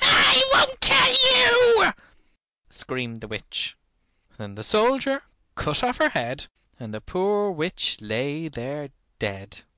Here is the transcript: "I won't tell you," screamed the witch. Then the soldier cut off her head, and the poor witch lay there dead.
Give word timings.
"I 0.00 0.42
won't 0.54 0.80
tell 0.80 1.12
you," 1.86 1.92
screamed 2.70 3.20
the 3.20 3.28
witch. 3.28 3.76
Then 4.38 4.54
the 4.54 4.62
soldier 4.62 5.22
cut 5.54 5.84
off 5.84 5.98
her 5.98 6.08
head, 6.08 6.46
and 6.80 6.94
the 6.94 7.02
poor 7.02 7.50
witch 7.50 7.98
lay 8.00 8.48
there 8.48 8.88
dead. 9.18 9.64